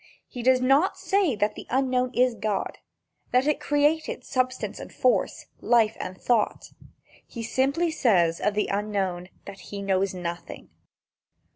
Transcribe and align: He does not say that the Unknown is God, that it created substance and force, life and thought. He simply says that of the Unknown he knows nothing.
He 0.27 0.41
does 0.41 0.61
not 0.61 0.97
say 0.97 1.35
that 1.35 1.53
the 1.53 1.67
Unknown 1.69 2.11
is 2.15 2.33
God, 2.33 2.79
that 3.31 3.45
it 3.45 3.59
created 3.59 4.23
substance 4.23 4.79
and 4.79 4.91
force, 4.91 5.45
life 5.59 5.95
and 5.99 6.19
thought. 6.19 6.71
He 7.27 7.43
simply 7.43 7.91
says 7.91 8.39
that 8.39 8.47
of 8.47 8.53
the 8.55 8.67
Unknown 8.71 9.29
he 9.59 9.83
knows 9.83 10.15
nothing. 10.15 10.69